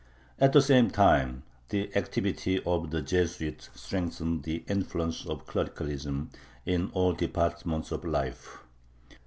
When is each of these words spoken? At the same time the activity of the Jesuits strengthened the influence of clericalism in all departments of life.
At 0.39 0.53
the 0.53 0.63
same 0.63 0.89
time 0.89 1.43
the 1.69 1.95
activity 1.95 2.59
of 2.65 2.89
the 2.89 3.03
Jesuits 3.03 3.69
strengthened 3.75 4.41
the 4.41 4.63
influence 4.67 5.27
of 5.27 5.45
clericalism 5.45 6.31
in 6.65 6.89
all 6.95 7.13
departments 7.13 7.91
of 7.91 8.03
life. 8.03 8.63